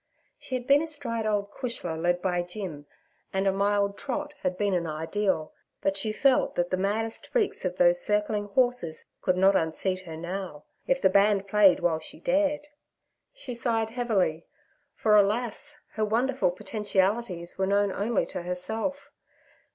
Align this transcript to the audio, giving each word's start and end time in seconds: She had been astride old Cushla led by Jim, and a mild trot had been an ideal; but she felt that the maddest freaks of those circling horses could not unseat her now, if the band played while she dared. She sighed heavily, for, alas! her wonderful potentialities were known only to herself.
She 0.39 0.55
had 0.55 0.65
been 0.65 0.81
astride 0.81 1.27
old 1.27 1.51
Cushla 1.51 1.95
led 1.95 2.23
by 2.23 2.41
Jim, 2.41 2.87
and 3.31 3.45
a 3.45 3.51
mild 3.51 3.99
trot 3.99 4.33
had 4.41 4.57
been 4.57 4.73
an 4.73 4.87
ideal; 4.87 5.53
but 5.81 5.95
she 5.95 6.11
felt 6.11 6.55
that 6.55 6.71
the 6.71 6.75
maddest 6.75 7.27
freaks 7.27 7.65
of 7.65 7.77
those 7.77 8.01
circling 8.01 8.45
horses 8.45 9.05
could 9.21 9.37
not 9.37 9.55
unseat 9.55 9.99
her 10.07 10.17
now, 10.17 10.63
if 10.87 10.99
the 10.99 11.09
band 11.11 11.47
played 11.47 11.81
while 11.81 11.99
she 11.99 12.19
dared. 12.19 12.69
She 13.35 13.53
sighed 13.53 13.91
heavily, 13.91 14.47
for, 14.95 15.15
alas! 15.15 15.75
her 15.91 16.03
wonderful 16.03 16.49
potentialities 16.49 17.59
were 17.59 17.67
known 17.67 17.91
only 17.91 18.25
to 18.25 18.41
herself. 18.41 19.11